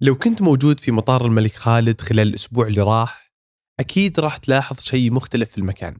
لو 0.00 0.14
كنت 0.18 0.42
موجود 0.42 0.80
في 0.80 0.90
مطار 0.90 1.26
الملك 1.26 1.54
خالد 1.54 2.00
خلال 2.00 2.28
الأسبوع 2.28 2.66
اللي 2.66 2.80
راح 2.80 3.32
أكيد 3.80 4.20
راح 4.20 4.36
تلاحظ 4.36 4.80
شيء 4.80 5.10
مختلف 5.10 5.50
في 5.50 5.58
المكان. 5.58 5.98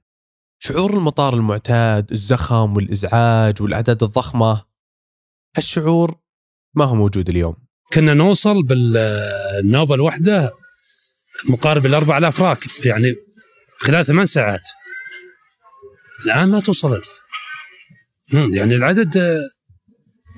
شعور 0.59 0.95
المطار 0.97 1.35
المعتاد 1.35 2.13
الزخم 2.13 2.77
والإزعاج 2.77 3.63
والأعداد 3.63 4.03
الضخمة 4.03 4.63
هالشعور 5.57 6.19
ما 6.75 6.85
هو 6.85 6.95
موجود 6.95 7.29
اليوم. 7.29 7.55
كنا 7.93 8.15
نوصل 8.15 8.63
بالنوبة 8.63 9.95
الواحدة 9.95 10.53
مقارب 11.49 11.87
ال 11.87 11.95
4000 11.95 12.41
راكب 12.41 12.71
يعني 12.85 13.15
خلال 13.79 14.07
ثمان 14.07 14.27
ساعات. 14.27 14.63
الآن 16.25 16.49
ما 16.49 16.61
توصل 16.61 16.95
ألف. 16.95 17.21
يعني 18.33 18.77
العدد 18.77 19.41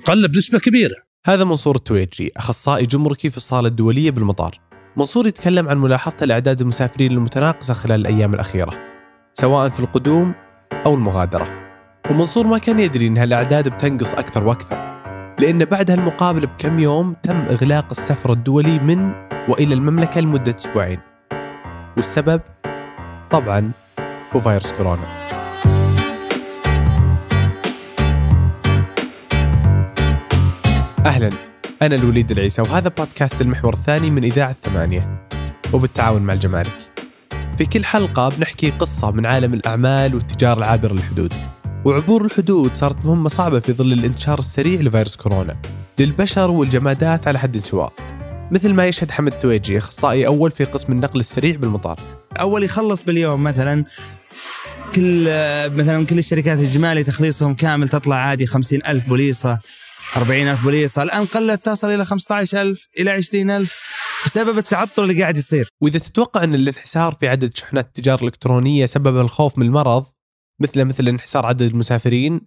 قل 0.05 0.27
بنسبة 0.27 0.59
كبيرة. 0.59 1.08
هذا 1.25 1.43
منصور 1.43 1.75
التويجي 1.75 2.31
أخصائي 2.37 2.85
جمركي 2.85 3.29
في 3.29 3.37
الصالة 3.37 3.67
الدولية 3.67 4.11
بالمطار. 4.11 4.55
منصور 4.97 5.27
يتكلم 5.27 5.69
عن 5.69 5.77
ملاحظته 5.77 6.25
لأعداد 6.25 6.61
المسافرين 6.61 7.11
المتناقصة 7.11 7.73
خلال 7.73 8.01
الأيام 8.01 8.33
الأخيرة 8.33 8.73
سواء 9.33 9.69
في 9.69 9.79
القدوم 9.79 10.33
أو 10.85 10.93
المغادرة. 10.93 11.47
ومنصور 12.09 12.47
ما 12.47 12.57
كان 12.57 12.79
يدري 12.79 13.07
أن 13.07 13.17
هالأعداد 13.17 13.69
بتنقص 13.69 14.13
أكثر 14.13 14.47
وأكثر 14.47 14.75
لأن 15.39 15.65
بعد 15.65 15.91
هالمقابلة 15.91 16.47
بكم 16.47 16.79
يوم 16.79 17.15
تم 17.23 17.35
إغلاق 17.35 17.85
السفر 17.91 18.31
الدولي 18.31 18.79
من 18.79 19.11
وإلى 19.49 19.73
المملكة 19.73 20.21
لمدة 20.21 20.55
أسبوعين. 20.57 20.99
والسبب؟ 21.97 22.41
طبعا 23.31 23.71
هو 24.35 24.39
فيروس 24.39 24.71
كورونا. 24.71 25.03
أهلا. 31.19 31.37
أنا 31.81 31.95
الوليد 31.95 32.31
العيسى 32.31 32.61
وهذا 32.61 32.89
بودكاست 32.89 33.41
المحور 33.41 33.73
الثاني 33.73 34.09
من 34.09 34.23
إذاعة 34.23 34.55
ثمانية. 34.63 35.27
وبالتعاون 35.73 36.21
مع 36.21 36.33
الجمارك. 36.33 36.77
في 37.57 37.65
كل 37.65 37.85
حلقة 37.85 38.29
بنحكي 38.29 38.69
قصة 38.69 39.11
من 39.11 39.25
عالم 39.25 39.53
الأعمال 39.53 40.15
والتجارة 40.15 40.57
العابرة 40.57 40.93
للحدود. 40.93 41.33
وعبور 41.85 42.25
الحدود 42.25 42.75
صارت 42.75 43.05
مهمة 43.05 43.29
صعبة 43.29 43.59
في 43.59 43.73
ظل 43.73 43.93
الانتشار 43.93 44.39
السريع 44.39 44.81
لفيروس 44.81 45.15
كورونا. 45.15 45.57
للبشر 45.99 46.51
والجمادات 46.51 47.27
على 47.27 47.39
حد 47.39 47.57
سواء. 47.57 47.93
مثل 48.51 48.73
ما 48.73 48.87
يشهد 48.87 49.11
حمد 49.11 49.31
تويجي 49.31 49.77
أخصائي 49.77 50.27
أول 50.27 50.51
في 50.51 50.63
قسم 50.63 50.93
النقل 50.93 51.19
السريع 51.19 51.55
بالمطار. 51.55 51.99
أول 52.39 52.63
يخلص 52.63 53.03
باليوم 53.03 53.43
مثلا 53.43 53.85
كل 54.95 55.23
مثلا 55.75 56.05
كل 56.05 56.19
الشركات 56.19 56.59
الإجمالي 56.59 57.03
تخليصهم 57.03 57.53
كامل 57.53 57.89
تطلع 57.89 58.15
عادي 58.15 58.45
خمسين 58.45 58.79
ألف 58.87 59.07
بوليصة. 59.07 59.59
40000 60.17 60.63
بوليصه 60.63 61.03
الآن 61.03 61.25
قلت 61.25 61.65
تصل 61.65 61.89
إلى 61.89 62.05
15000 62.05 62.87
إلى 62.99 63.09
20000 63.09 63.79
بسبب 64.25 64.57
التعطل 64.57 65.03
اللي 65.03 65.21
قاعد 65.21 65.37
يصير. 65.37 65.69
وإذا 65.81 65.99
تتوقع 65.99 66.43
أن 66.43 66.55
الانحسار 66.55 67.13
في 67.13 67.27
عدد 67.27 67.55
شحنات 67.55 67.85
التجارة 67.85 68.19
الإلكترونية 68.19 68.85
سبب 68.85 69.17
الخوف 69.17 69.57
من 69.57 69.65
المرض 69.65 70.05
مثل 70.59 70.85
مثل 70.85 71.07
انحسار 71.07 71.45
عدد 71.45 71.61
المسافرين 71.61 72.41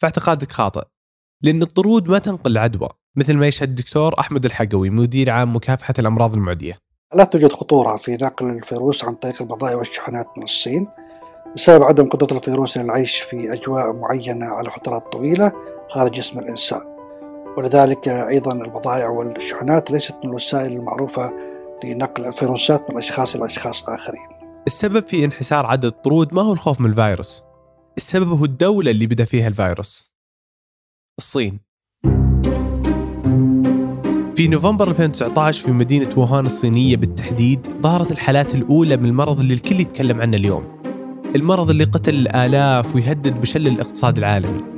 فاعتقادك 0.00 0.52
خاطئ. 0.52 0.82
لأن 1.42 1.62
الطرود 1.62 2.10
ما 2.10 2.18
تنقل 2.18 2.50
العدوى 2.50 2.88
مثل 3.16 3.36
ما 3.36 3.46
يشهد 3.46 3.68
الدكتور 3.68 4.20
أحمد 4.20 4.44
الحقوي 4.44 4.90
مدير 4.90 5.30
عام 5.30 5.56
مكافحة 5.56 5.94
الأمراض 5.98 6.34
المعدية. 6.34 6.78
لا 7.14 7.24
توجد 7.24 7.52
خطورة 7.52 7.96
في 7.96 8.12
نقل 8.12 8.50
الفيروس 8.50 9.04
عن 9.04 9.14
طريق 9.14 9.42
البضائع 9.42 9.74
والشحنات 9.74 10.26
من 10.36 10.42
الصين 10.42 10.88
بسبب 11.56 11.82
عدم 11.82 12.08
قدرة 12.08 12.38
الفيروس 12.38 12.78
للعيش 12.78 13.16
في 13.16 13.52
أجواء 13.52 13.92
معينة 13.92 14.46
على 14.46 14.70
فترات 14.70 15.12
طويلة. 15.12 15.52
خارج 15.90 16.12
جسم 16.12 16.38
الإنسان. 16.38 16.80
ولذلك 17.58 18.08
أيضا 18.08 18.52
البضائع 18.52 19.08
والشحنات 19.08 19.90
ليست 19.90 20.14
من 20.24 20.30
الوسائل 20.30 20.72
المعروفة 20.72 21.32
لنقل 21.84 22.24
الفيروسات 22.24 22.90
من 22.90 22.98
أشخاص 22.98 23.36
إلى 23.36 23.46
أشخاص 23.46 23.88
آخرين. 23.88 24.28
السبب 24.66 25.06
في 25.06 25.24
انحسار 25.24 25.66
عدد 25.66 25.84
الطرود 25.84 26.34
ما 26.34 26.42
هو 26.42 26.52
الخوف 26.52 26.80
من 26.80 26.90
الفيروس؟ 26.90 27.42
السبب 27.96 28.28
هو 28.28 28.44
الدولة 28.44 28.90
اللي 28.90 29.06
بدأ 29.06 29.24
فيها 29.24 29.48
الفيروس. 29.48 30.12
الصين. 31.18 31.60
في 34.36 34.48
نوفمبر 34.48 34.88
2019 34.88 35.66
في 35.66 35.72
مدينة 35.72 36.08
ووهان 36.16 36.46
الصينية 36.46 36.96
بالتحديد 36.96 37.66
ظهرت 37.82 38.12
الحالات 38.12 38.54
الأولى 38.54 38.96
من 38.96 39.08
المرض 39.08 39.40
اللي 39.40 39.54
الكل 39.54 39.80
يتكلم 39.80 40.20
عنه 40.20 40.36
اليوم. 40.36 40.82
المرض 41.36 41.70
اللي 41.70 41.84
قتل 41.84 42.14
الآلاف 42.14 42.94
ويهدد 42.94 43.40
بشل 43.40 43.66
الاقتصاد 43.66 44.18
العالمي. 44.18 44.75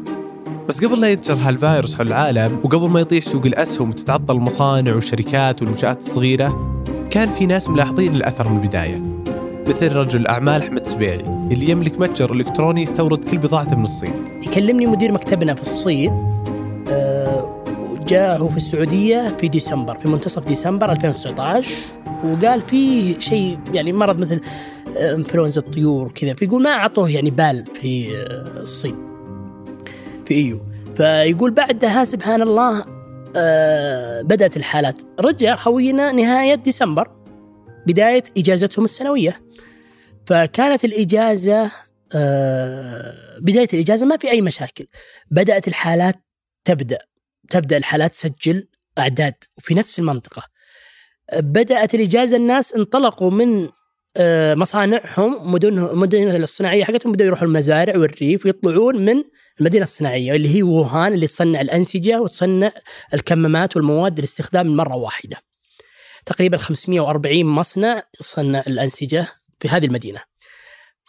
بس 0.68 0.84
قبل 0.84 1.00
لا 1.00 1.12
ينتشر 1.12 1.34
هالفيروس 1.34 1.94
حول 1.94 2.06
العالم 2.06 2.60
وقبل 2.64 2.88
ما 2.88 3.00
يطيح 3.00 3.24
سوق 3.24 3.46
الأسهم 3.46 3.90
وتتعطل 3.90 4.36
المصانع 4.36 4.94
والشركات 4.94 5.62
والمنشآت 5.62 5.98
الصغيرة 5.98 6.82
كان 7.10 7.30
في 7.30 7.46
ناس 7.46 7.68
ملاحظين 7.68 8.16
الأثر 8.16 8.48
من 8.48 8.56
البداية. 8.56 9.02
مثل 9.66 9.92
رجل 9.92 10.20
الأعمال 10.20 10.62
أحمد 10.62 10.86
سبيعي 10.86 11.20
اللي 11.20 11.70
يملك 11.70 12.00
متجر 12.00 12.32
إلكتروني 12.32 12.82
يستورد 12.82 13.24
كل 13.24 13.38
بضاعته 13.38 13.76
من 13.76 13.84
الصين. 13.84 14.12
يكلمني 14.42 14.86
مدير 14.86 15.12
مكتبنا 15.12 15.54
في 15.54 15.62
الصين 15.62 16.10
آه، 16.88 17.64
جاء 18.06 18.38
هو 18.38 18.48
في 18.48 18.56
السعودية 18.56 19.36
في 19.40 19.48
ديسمبر 19.48 19.98
في 19.98 20.08
منتصف 20.08 20.46
ديسمبر 20.46 20.92
2019 20.92 21.70
وقال 22.24 22.62
في 22.62 23.16
شيء 23.20 23.58
يعني 23.72 23.92
مرض 23.92 24.20
مثل 24.20 24.40
آه، 24.96 25.14
إنفلونزا 25.14 25.60
الطيور 25.60 26.12
كذا 26.14 26.34
فيقول 26.34 26.62
ما 26.62 26.70
أعطوه 26.70 27.10
يعني 27.10 27.30
بال 27.30 27.64
في 27.74 28.16
آه، 28.16 28.60
الصين. 28.60 29.07
في 30.28 30.34
ايو 30.34 30.66
فيقول 30.96 31.50
بعدها 31.50 32.04
سبحان 32.04 32.42
الله 32.42 32.84
آه، 33.36 34.22
بدأت 34.22 34.56
الحالات. 34.56 35.02
رجع 35.20 35.56
خوينا 35.56 36.12
نهاية 36.12 36.54
ديسمبر 36.54 37.10
بداية 37.86 38.22
إجازتهم 38.36 38.84
السنوية. 38.84 39.42
فكانت 40.26 40.84
الإجازة 40.84 41.70
آه، 42.14 43.14
بداية 43.40 43.68
الإجازة 43.74 44.06
ما 44.06 44.16
في 44.16 44.30
أي 44.30 44.40
مشاكل. 44.40 44.86
بدأت 45.30 45.68
الحالات 45.68 46.14
تبدأ. 46.64 46.98
تبدأ 47.50 47.76
الحالات 47.76 48.12
تسجل 48.12 48.68
أعداد 48.98 49.34
وفي 49.58 49.74
نفس 49.74 49.98
المنطقة. 49.98 50.42
بدأت 51.36 51.94
الإجازة 51.94 52.36
الناس 52.36 52.72
انطلقوا 52.72 53.30
من 53.30 53.68
مصانعهم 54.54 55.52
مدنهم 55.52 56.00
مدن 56.00 56.42
الصناعية 56.42 56.84
حقتهم 56.84 57.12
بدأوا 57.12 57.26
يروحوا 57.26 57.46
المزارع 57.46 57.96
والريف 57.96 58.46
ويطلعون 58.46 59.04
من 59.04 59.24
المدينة 59.60 59.82
الصناعية 59.82 60.32
اللي 60.32 60.56
هي 60.56 60.62
ووهان 60.62 61.14
اللي 61.14 61.26
تصنع 61.26 61.60
الأنسجة 61.60 62.20
وتصنع 62.20 62.72
الكمامات 63.14 63.76
والمواد 63.76 64.18
الاستخدام 64.18 64.66
من 64.66 64.76
مرة 64.76 64.96
واحدة. 64.96 65.36
تقريبا 66.26 66.56
540 66.56 67.44
مصنع 67.44 68.02
يصنع 68.20 68.62
الأنسجة 68.66 69.26
في 69.60 69.68
هذه 69.68 69.86
المدينة. 69.86 70.20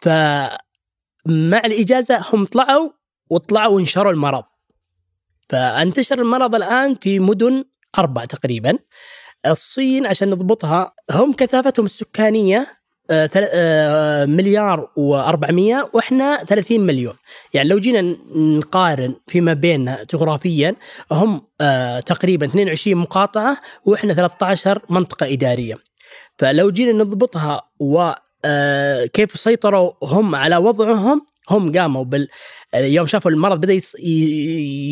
فمع 0.01 0.59
الإجازة 1.65 2.25
هم 2.33 2.45
طلعوا 2.45 2.89
وطلعوا 3.29 3.75
وانشروا 3.75 4.11
المرض. 4.11 4.43
فانتشر 5.49 6.21
المرض 6.21 6.55
الآن 6.55 6.95
في 6.95 7.19
مدن 7.19 7.65
أربع 7.97 8.25
تقريبا. 8.25 8.77
الصين 9.45 10.05
عشان 10.05 10.29
نضبطها 10.29 10.93
هم 11.11 11.33
كثافتهم 11.33 11.85
آه، 11.85 12.59
آه، 12.59 12.78
مليار 14.25 14.89
و400 14.97 15.95
وإحنا 15.95 16.43
30 16.43 16.79
مليون. 16.81 17.13
يعني 17.53 17.69
لو 17.69 17.79
جينا 17.79 18.15
نقارن 18.35 19.15
فيما 19.27 19.53
بيننا 19.53 20.05
جغرافيا 20.13 20.75
هم 21.11 21.41
آه، 21.61 21.99
تقريبا 21.99 22.45
22 22.45 22.97
مقاطعة 22.97 23.57
وإحنا 23.85 24.13
13 24.13 24.81
منطقة 24.89 25.33
إدارية. 25.33 25.75
فلو 26.37 26.71
جينا 26.71 26.91
نضبطها 26.91 27.61
وكيف 27.79 29.39
سيطروا 29.39 29.91
هم 30.03 30.35
على 30.35 30.57
وضعهم 30.57 31.25
هم 31.49 31.71
قاموا 31.71 32.03
بال 32.03 32.27
يوم 32.73 33.05
شافوا 33.05 33.31
المرض 33.31 33.59
بدأ 33.59 33.81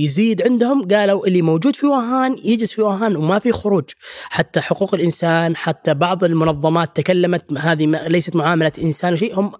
يزيد 0.03 0.41
عندهم 0.41 0.87
قالوا 0.87 1.27
اللي 1.27 1.41
موجود 1.41 1.75
في 1.75 1.85
ووهان 1.85 2.37
يجلس 2.43 2.73
في 2.73 2.81
ووهان 2.81 3.15
وما 3.15 3.39
في 3.39 3.51
خروج. 3.51 3.83
حتى 4.29 4.61
حقوق 4.61 4.93
الإنسان 4.93 5.55
حتى 5.55 5.93
بعض 5.93 6.23
المنظمات 6.23 6.95
تكلمت 6.95 7.53
هذه 7.53 7.85
ليست 7.85 8.35
معاملة 8.35 8.71
إنسان 8.83 9.15
شيء 9.15 9.39
هم 9.39 9.51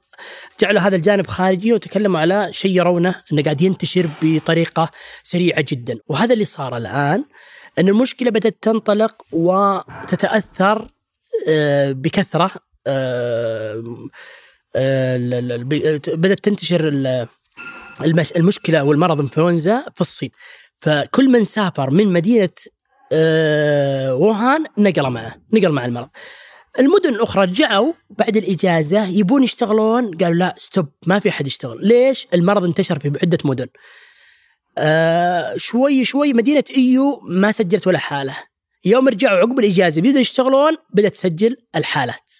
جعلوا 0.60 0.82
هذا 0.82 0.96
الجانب 0.96 1.28
خارجي 1.28 1.74
وتكلموا 1.74 2.20
على 2.20 2.50
شيء 2.52 2.72
يرونه 2.72 3.16
إنه 3.34 3.44
قاعد 3.44 3.62
ينتشر 3.62 4.10
بطريقة 4.22 4.90
سريعة 5.24 5.66
جدا. 5.68 6.00
وهذا 6.08 6.34
اللي 6.34 6.46
صار 6.46 6.78
الآن 6.78 7.26
إن 7.80 7.90
المشكلة 7.90 8.32
بدأت 8.32 8.58
تنطلق 8.62 9.16
وتتأثر 9.32 10.88
آه، 11.48 11.92
بكثرة 11.92 12.52
بدأت 16.08 16.40
تنتشر 16.40 16.88
ال- 16.88 17.28
المش 18.04 18.32
المشكلة 18.32 18.84
والمرض 18.84 19.20
انفلونزا 19.20 19.86
في 19.96 20.02
الصين. 20.02 20.30
فكل 20.76 21.30
من 21.30 21.44
سافر 21.44 21.90
من 21.90 22.14
مدينة 22.14 22.50
آه، 23.12 24.16
ووهان 24.16 24.64
نقل 24.78 25.10
معه 25.10 25.36
نقل 25.54 25.72
مع 25.72 25.86
المرض. 25.86 26.08
المدن 26.80 27.10
الأخرى 27.10 27.44
رجعوا 27.44 27.94
بعد 28.10 28.38
الإجازة 28.38 29.08
يبون 29.08 29.44
يشتغلون. 29.44 30.18
قالوا 30.18 30.36
لا 30.36 30.56
stop 30.58 30.88
ما 31.08 31.20
في 31.20 31.30
أحد 31.30 31.48
يشتغل. 31.48 31.88
ليش؟ 31.88 32.28
المرض 32.34 32.64
انتشر 32.64 33.00
في 33.00 33.12
عده 33.24 33.38
مدن. 33.46 33.68
آه 34.78 35.54
شوي 35.58 36.06
شوي 36.06 36.34
مدينة 36.34 36.64
إيوو 36.78 37.20
ما 37.24 37.52
سجلت 37.52 37.88
ولا 37.88 38.00
حالة. 38.00 38.36
يوم 38.86 39.08
رجعوا 39.08 39.38
عقب 39.40 39.60
الإجازة 39.60 40.02
بدأوا 40.02 40.20
يشتغلون 40.20 40.78
بدأت 40.94 41.12
تسجل 41.14 41.58
الحالات. 41.76 42.32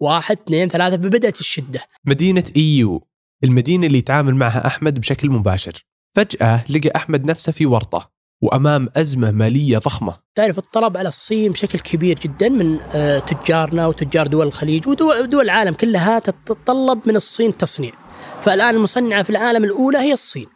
واحد 0.00 0.38
اثنين 0.46 0.68
ثلاثة 0.68 0.96
فبدأت 0.96 1.40
الشدة. 1.40 1.80
مدينة 2.04 2.44
إيو 2.56 3.06
المدينة 3.44 3.86
اللي 3.86 3.98
يتعامل 3.98 4.34
معها 4.34 4.66
أحمد 4.66 5.00
بشكل 5.00 5.30
مباشر. 5.30 5.86
فجأة 6.14 6.64
لقى 6.70 6.90
أحمد 6.96 7.24
نفسه 7.24 7.52
في 7.52 7.66
ورطة 7.66 8.10
وأمام 8.42 8.88
أزمة 8.96 9.30
مالية 9.30 9.78
ضخمة. 9.78 10.16
تعرف 10.34 10.58
الطلب 10.58 10.96
على 10.96 11.08
الصين 11.08 11.52
بشكل 11.52 11.78
كبير 11.78 12.18
جدا 12.18 12.48
من 12.48 12.80
آه، 12.80 13.18
تجارنا 13.18 13.86
وتجار 13.86 14.26
دول 14.26 14.46
الخليج 14.46 14.88
ودول 14.88 15.44
العالم 15.44 15.74
كلها 15.74 16.18
تتطلب 16.18 17.00
من 17.06 17.16
الصين 17.16 17.56
تصنيع. 17.56 17.92
فالآن 18.40 18.74
المصنعة 18.74 19.22
في 19.22 19.30
العالم 19.30 19.64
الأولى 19.64 19.98
هي 19.98 20.12
الصين. 20.12 20.46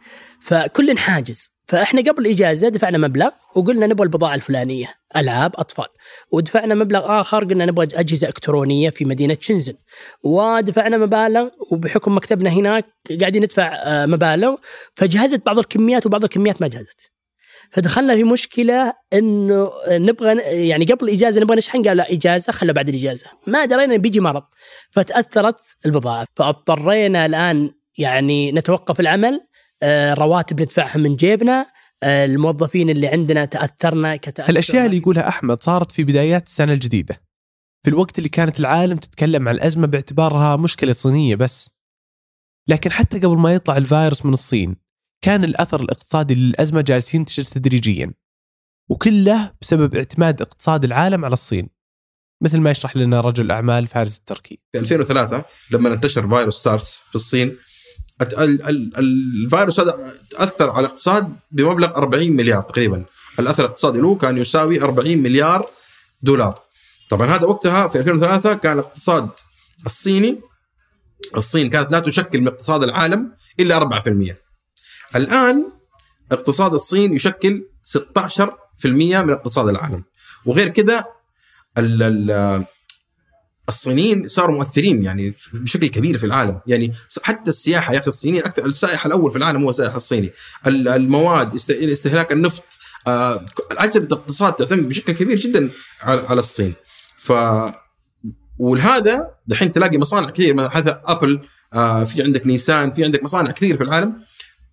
فكل 0.41 0.97
حاجز. 0.97 1.51
فإحنا 1.71 2.01
قبل 2.01 2.25
الاجازه 2.25 2.69
دفعنا 2.69 2.97
مبلغ 2.97 3.29
وقلنا 3.55 3.87
نبغى 3.87 4.03
البضاعة 4.03 4.35
الفلانية 4.35 4.93
ألعاب 5.15 5.51
أطفال. 5.55 5.85
ودفعنا 6.31 6.75
مبلغ 6.75 7.19
آخر 7.19 7.43
قلنا 7.43 7.65
نبغى 7.65 7.87
أجهزة 7.93 8.27
إلكترونية 8.27 8.89
في 8.89 9.05
مدينة 9.05 9.37
شنزن. 9.39 9.73
ودفعنا 10.23 10.97
مبالغ 10.97 11.49
وبحكم 11.71 12.15
مكتبنا 12.15 12.49
هناك 12.49 12.85
قاعدين 13.19 13.43
ندفع 13.43 13.75
آه، 13.75 14.05
مبالغ 14.05 14.55
فجهزت 14.93 15.45
بعض 15.45 15.59
الكميات 15.59 16.05
وبعض 16.05 16.23
الكميات 16.23 16.61
ما 16.61 16.67
جهزت. 16.67 17.11
فدخلنا 17.71 18.15
في 18.15 18.23
مشكلة 18.23 18.93
إنه 19.13 19.71
نبغى 19.87 20.37
يعني 20.67 20.85
قبل 20.85 21.09
الاجازه 21.09 21.41
نبغى 21.41 21.57
نشحن 21.57 21.83
قال 21.83 21.97
لا 21.97 22.11
إجازة 22.11 22.51
خلوا 22.53 22.73
بعد 22.73 22.89
الإجازة. 22.89 23.25
ما 23.47 23.65
درينا 23.65 23.97
بيجي 23.97 24.19
مرض. 24.19 24.43
فتأثرت 24.91 25.59
البضاعة. 25.85 26.25
فاضطرينا 26.35 27.25
الآن 27.25 27.71
يعني 27.97 28.51
نتوقف 28.51 28.99
العمل 28.99 29.41
رواتب 30.13 30.61
ندفعها 30.61 30.97
من 30.97 31.15
جيبنا. 31.15 31.65
آه، 32.03 32.25
الموظفين 32.25 32.89
اللي 32.89 33.07
عندنا 33.07 33.45
تأثرنا 33.45 34.15
كتأثر. 34.15 34.49
الأشياء 34.49 34.85
اللي 34.85 34.97
يقولها 34.97 35.27
أحمد 35.27 35.63
صارت 35.63 35.91
في 35.91 36.03
بدايات 36.03 36.47
السنة 36.47 36.73
الجديدة. 36.73 37.21
في 37.83 37.89
الوقت 37.89 38.17
اللي 38.17 38.29
كانت 38.29 38.59
العالم 38.59 38.97
تتكلم 38.97 39.47
عن 39.47 39.55
الأزمة 39.55 39.87
باعتبارها 39.87 40.55
مشكلة 40.55 40.91
صينية 40.91 41.35
بس. 41.35 41.69
لكن 42.69 42.91
حتى 42.91 43.19
قبل 43.19 43.37
ما 43.37 43.53
يطلع 43.53 43.77
الفيروس 43.77 44.25
من 44.25 44.33
الصين 44.33 44.75
كان 45.23 45.43
الأثر 45.43 45.81
الاقتصادي 45.81 46.35
للأزمة 46.35 46.81
جالس 46.81 47.15
ينتشر 47.15 47.43
تدريجيا. 47.43 48.13
وكله 48.89 49.53
بسبب 49.61 49.95
اعتماد 49.95 50.41
اقتصاد 50.41 50.83
العالم 50.83 51.25
على 51.25 51.33
الصين. 51.33 51.69
مثل 52.43 52.59
ما 52.59 52.71
يشرح 52.71 52.97
لنا 52.97 53.21
رجل 53.21 53.45
الأعمال 53.45 53.87
فارس 53.87 54.17
التركي. 54.17 54.59
في 54.71 54.79
2003 54.79 55.43
لما 55.71 55.93
انتشر 55.93 56.29
فيروس 56.29 56.63
سارس 56.63 57.01
في 57.09 57.15
الصين 57.15 57.57
الفيروس 58.21 59.79
هذا 59.79 60.13
تأثر 60.29 60.69
على 60.69 60.79
الاقتصاد 60.79 61.35
بمبلغ 61.51 61.97
40 61.97 62.31
مليار 62.31 62.61
تقريبا. 62.61 63.05
الأثر 63.39 63.65
الاقتصادي 63.65 63.99
له 63.99 64.15
كان 64.15 64.37
يساوي 64.37 64.81
40 64.81 65.17
مليار 65.17 65.67
دولار. 66.21 66.61
طبعا 67.09 67.27
هذا 67.27 67.45
وقتها 67.45 67.87
في 67.87 67.99
2003 67.99 68.53
كان 68.53 68.73
الاقتصاد 68.73 69.29
الصيني 69.85 70.41
الصين 71.37 71.69
كانت 71.69 71.91
لا 71.91 71.99
تشكل 71.99 72.41
من 72.41 72.47
اقتصاد 72.47 72.83
العالم 72.83 73.31
إلا 73.59 73.79
4% 73.79 74.35
الآن 75.15 75.71
اقتصاد 76.31 76.73
الصين 76.73 77.13
يشكل 77.13 77.63
16% 77.83 78.85
من 78.85 79.29
اقتصاد 79.29 79.67
العالم. 79.67 80.03
وغير 80.45 80.69
كذا 80.69 81.05
الصينيين 83.71 84.27
صاروا 84.27 84.55
مؤثرين 84.55 85.03
يعني 85.03 85.33
بشكل 85.53 85.87
كبير 85.87 86.17
في 86.17 86.23
العالم. 86.25 86.59
يعني 86.67 86.93
حتى 87.23 87.49
السياحة 87.49 87.93
يا 87.93 87.99
أخي 87.99 88.07
الصينيين 88.07 88.43
أكثر 88.43 88.65
السائح 88.65 89.05
الأول 89.05 89.31
في 89.31 89.37
العالم 89.37 89.63
هو 89.63 89.69
السائح 89.69 89.95
الصيني. 89.95 90.31
ال- 90.67 90.87
المواد 90.87 91.53
است- 91.55 91.71
استهلاك 91.71 92.31
النفط 92.31 92.63
آه، 93.07 93.45
عجلة 93.77 94.03
الاقتصاد 94.03 94.53
تعتمد 94.53 94.89
بشكل 94.89 95.13
كبير 95.13 95.37
جدا 95.37 95.69
على 96.03 96.39
الصين. 96.39 96.73
ف 97.17 97.31
ولهذا 98.59 99.27
دحين 99.47 99.71
تلاقي 99.71 99.97
مصانع 99.97 100.29
كثير 100.29 100.53
مثل 100.55 100.69
هذا 100.73 101.01
أبل 101.05 101.39
آه، 101.73 102.03
في 102.03 102.23
عندك 102.23 102.47
نيسان 102.47 102.91
في 102.91 103.03
عندك 103.05 103.23
مصانع 103.23 103.51
كثير 103.51 103.77
في 103.77 103.83
العالم. 103.83 104.13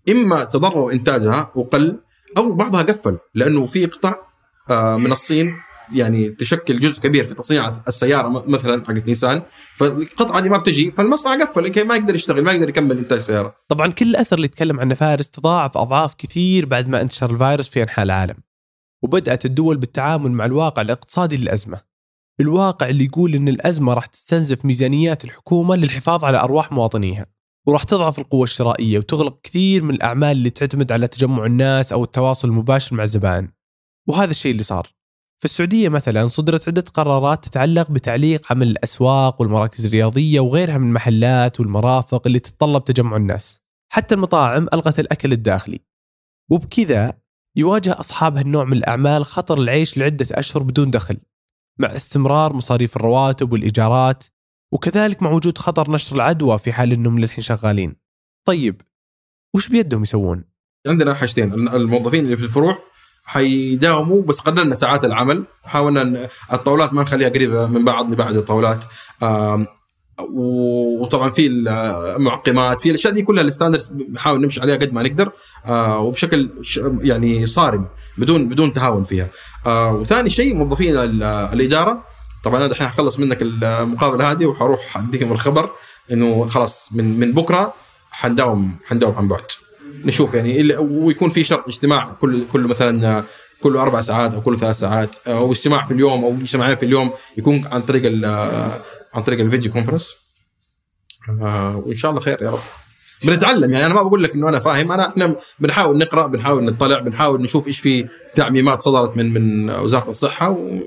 إما 0.08 0.44
تضرر 0.44 0.92
إنتاجها 0.92 1.52
وقل 1.54 2.00
أو 2.38 2.52
بعضها 2.52 2.82
قفل 2.82 3.18
لأنه 3.34 3.66
في 3.66 3.86
قطع 3.86 4.14
آه، 4.70 4.96
من 4.96 5.12
الصين. 5.12 5.54
يعني 5.92 6.28
تشكل 6.28 6.80
جزء 6.80 7.00
كبير 7.00 7.24
في 7.24 7.34
تصنيع 7.34 7.82
السيارة 7.88 8.44
مثلا 8.46 8.84
حقت 8.84 9.08
نيسان. 9.08 9.42
فالقطعة 9.76 10.40
دي 10.40 10.48
ما 10.48 10.58
بتجي 10.58 10.90
فالمصنع 10.90 11.44
قفل 11.44 11.86
ما 11.86 11.96
يقدر 11.96 12.14
يشتغل 12.14 12.42
ما 12.42 12.52
يقدر 12.52 12.68
يكمل 12.68 12.98
إنتاج 12.98 13.18
سيارة. 13.18 13.54
طبعا 13.68 13.92
كل 13.92 14.06
الأثر 14.06 14.36
اللي 14.36 14.44
يتكلم 14.44 14.80
عنه 14.80 14.94
فارس 14.94 15.30
تضاعف 15.30 15.76
أضعاف 15.78 16.14
كثير 16.14 16.66
بعد 16.66 16.88
ما 16.88 17.00
انتشر 17.00 17.30
الفيروس 17.30 17.68
في 17.68 17.82
أنحاء 17.82 18.04
العالم. 18.04 18.36
وبدأت 19.02 19.44
الدول 19.44 19.76
بالتعامل 19.76 20.32
مع 20.32 20.44
الواقع 20.44 20.82
الاقتصادي 20.82 21.36
للأزمة. 21.36 21.80
الواقع 22.40 22.88
اللي 22.88 23.04
يقول 23.04 23.34
أن 23.34 23.48
الأزمة 23.48 23.94
راح 23.94 24.06
تستنزف 24.06 24.64
ميزانيات 24.64 25.24
الحكومة 25.24 25.76
للحفاظ 25.76 26.24
على 26.24 26.38
أرواح 26.38 26.72
مواطنيها. 26.72 27.26
وراح 27.66 27.82
تضعف 27.82 28.18
القوة 28.18 28.44
الشرائية 28.44 28.98
وتغلق 28.98 29.40
كثير 29.42 29.82
من 29.82 29.94
الأعمال 29.94 30.32
اللي 30.32 30.50
تعتمد 30.50 30.92
على 30.92 31.06
تجمع 31.06 31.46
الناس 31.46 31.92
أو 31.92 32.04
التواصل 32.04 32.48
المباشر 32.48 32.96
مع 32.96 33.02
الزبائن. 33.02 33.48
وهذا 34.08 34.30
الشيء 34.30 34.52
اللي 34.52 34.62
صار. 34.62 34.97
في 35.38 35.44
السعودية 35.44 35.88
مثلا 35.88 36.28
صدرت 36.28 36.68
عدة 36.68 36.84
قرارات 36.94 37.44
تتعلق 37.44 37.90
بتعليق 37.90 38.52
عمل 38.52 38.68
الأسواق 38.68 39.40
والمراكز 39.40 39.86
الرياضية 39.86 40.40
وغيرها 40.40 40.78
من 40.78 40.88
المحلات 40.88 41.60
والمرافق 41.60 42.26
اللي 42.26 42.38
تتطلب 42.38 42.84
تجمع 42.84 43.16
الناس. 43.16 43.60
حتى 43.92 44.14
المطاعم 44.14 44.66
ألغت 44.72 45.00
الأكل 45.00 45.32
الداخلي. 45.32 45.80
وبكذا 46.50 47.18
يواجه 47.56 48.00
أصحاب 48.00 48.36
هالنوع 48.36 48.64
من 48.64 48.72
الأعمال 48.72 49.24
خطر 49.24 49.58
العيش 49.58 49.98
لعدة 49.98 50.26
أشهر 50.30 50.62
بدون 50.62 50.90
دخل 50.90 51.16
مع 51.80 51.88
استمرار 51.88 52.52
مصاريف 52.52 52.96
الرواتب 52.96 53.52
والإيجارات 53.52 54.24
وكذلك 54.72 55.22
مع 55.22 55.30
وجود 55.30 55.58
خطر 55.58 55.90
نشر 55.90 56.16
العدوى 56.16 56.58
في 56.58 56.72
حال 56.72 56.92
أنهم 56.92 57.18
للحين 57.18 57.44
شغالين. 57.44 57.96
طيب 58.46 58.82
وش 59.56 59.68
بيدهم 59.68 60.02
يسوون؟ 60.02 60.44
عندنا 60.86 61.14
حاجتين. 61.14 61.52
الموظفين 61.52 62.24
اللي 62.24 62.36
في 62.36 62.42
الفروع 62.42 62.78
حيداوموا 63.28 64.22
بس 64.22 64.40
قللنا 64.40 64.74
ساعات 64.74 65.04
العمل. 65.04 65.44
حاولنا 65.64 66.28
الطاولات 66.52 66.92
ما 66.92 67.02
نخليها 67.02 67.28
قريبة 67.28 67.66
من 67.66 67.84
بعض 67.84 68.10
نبعد 68.12 68.36
الطاولات. 68.36 68.84
وطبعا 70.34 71.30
في 71.30 71.46
المعقمات 71.46 72.80
في 72.80 72.90
الأشياء 72.90 73.12
دي 73.12 73.22
كلها 73.22 73.44
الستاندردز 73.44 73.88
بنحاول 73.88 74.40
نمشي 74.40 74.60
عليها 74.60 74.76
قد 74.76 74.92
ما 74.92 75.02
نقدر. 75.02 75.32
آه، 75.66 75.98
وبشكل 75.98 76.50
يعني 77.02 77.46
صارم 77.46 77.86
بدون 78.18 78.48
بدون 78.48 78.72
تهاون 78.72 79.04
فيها. 79.04 79.28
آه، 79.66 79.92
وثاني 79.92 80.30
شيء 80.30 80.54
موظفين 80.54 80.96
ال- 80.96 81.22
الإدارة. 81.22 82.04
طبعا 82.44 82.56
أنا 82.56 82.66
دحين 82.66 82.88
حخلص 82.88 83.18
منك 83.18 83.38
المقابلة 83.42 84.30
هذه 84.30 84.46
وحروح 84.46 84.96
اديكم 84.96 85.32
الخبر 85.32 85.70
إنه 86.12 86.46
خلاص 86.46 86.88
من 86.92 87.20
من 87.20 87.32
بكرة 87.32 87.74
حنداوم 88.10 88.74
حنداوم 88.86 89.14
عن 89.14 89.28
بعد. 89.28 89.42
نشوف 90.04 90.34
يعني 90.34 90.76
ويكون 90.76 91.30
في 91.30 91.44
شرط 91.44 91.68
اجتماع 91.68 92.12
كل 92.12 92.42
كل 92.52 92.60
مثلا 92.60 93.24
كل 93.62 93.76
أربع 93.76 94.00
ساعات 94.00 94.34
أو 94.34 94.40
كل 94.40 94.58
ثلاث 94.58 94.76
ساعات 94.78 95.16
أو 95.26 95.52
اجتماع 95.52 95.84
في 95.84 95.90
اليوم 95.94 96.24
أو 96.24 96.34
اجتماعين 96.34 96.76
في 96.76 96.82
اليوم 96.84 97.10
يكون 97.36 97.66
عن 97.72 97.82
طريق 97.82 98.26
عن 99.14 99.22
طريق 99.22 99.40
الفيديو 99.40 99.72
كونفرنس 99.72 100.14
آه، 101.42 101.76
وإن 101.76 101.96
شاء 101.96 102.10
الله 102.10 102.20
خير 102.22 102.42
يا 102.42 102.50
رب 102.50 102.58
بنتعلم 103.24 103.72
يعني 103.72 103.86
أنا 103.86 103.94
ما 103.94 104.02
بقول 104.02 104.22
لك 104.22 104.34
إنه 104.34 104.48
أنا 104.48 104.58
فاهم 104.58 104.92
انا 104.92 105.08
إحنا 105.08 105.36
بنحاول 105.58 105.98
نقرأ 105.98 106.26
بنحاول 106.26 106.64
نطلع 106.64 106.98
بنحاول 106.98 107.42
نشوف 107.42 107.66
إيش 107.66 107.80
في 107.80 108.08
تعميمات 108.34 108.80
صدرت 108.82 109.16
من 109.16 109.32
من 109.32 109.70
وزارة 109.70 110.10
الصحة 110.10 110.50
و 110.50 110.80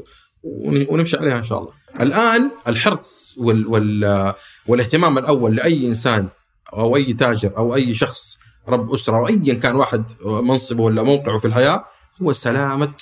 ون- 0.44 0.86
ونمشي 0.90 1.18
عليها 1.18 1.38
إن 1.38 1.44
شاء 1.44 1.60
الله. 1.60 1.72
الآن 2.02 2.52
الحرص 2.68 3.36
وال 3.38 3.68
وال 3.68 4.34
والاهتمام 4.68 5.18
الأول 5.18 5.56
لأي 5.56 5.88
إنسان 5.88 6.28
أو 6.74 6.96
أي 6.96 7.14
تاجر 7.14 7.58
أو 7.58 7.76
أي 7.76 7.94
شخص 7.94 8.38
رب 8.68 8.94
أسرة 8.94 9.18
أو 9.18 9.28
ايا 9.28 9.54
كان 9.54 9.76
واحد 9.76 10.04
منصبه 10.26 10.84
ولا 10.84 11.04
موقعه 11.04 11.38
في 11.38 11.46
الحياة 11.46 11.86
هو 12.22 12.34
سلامة 12.34 12.94